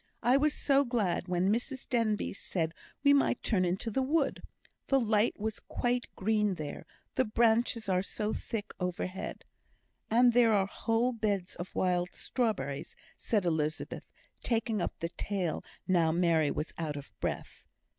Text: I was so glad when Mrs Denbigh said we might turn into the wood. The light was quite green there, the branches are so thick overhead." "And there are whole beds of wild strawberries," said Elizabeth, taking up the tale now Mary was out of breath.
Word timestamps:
I 0.23 0.35
was 0.35 0.55
so 0.55 0.83
glad 0.83 1.27
when 1.27 1.53
Mrs 1.53 1.87
Denbigh 1.87 2.33
said 2.35 2.73
we 3.03 3.13
might 3.13 3.43
turn 3.43 3.63
into 3.63 3.91
the 3.91 4.01
wood. 4.01 4.41
The 4.87 4.99
light 4.99 5.39
was 5.39 5.59
quite 5.59 6.07
green 6.15 6.55
there, 6.55 6.87
the 7.13 7.23
branches 7.23 7.87
are 7.87 8.01
so 8.01 8.33
thick 8.33 8.73
overhead." 8.79 9.45
"And 10.09 10.33
there 10.33 10.53
are 10.53 10.65
whole 10.65 11.11
beds 11.11 11.53
of 11.53 11.75
wild 11.75 12.15
strawberries," 12.15 12.95
said 13.15 13.45
Elizabeth, 13.45 14.09
taking 14.41 14.81
up 14.81 14.97
the 14.97 15.09
tale 15.09 15.63
now 15.87 16.11
Mary 16.11 16.49
was 16.49 16.73
out 16.79 16.95
of 16.97 17.11
breath. 17.19 17.67